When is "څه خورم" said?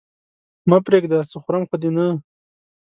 1.31-1.63